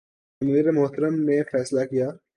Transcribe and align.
امیر 0.41 0.71
محترم 0.71 1.15
نے 1.23 1.37
فیصلہ 1.51 1.85
کیا 1.85 2.07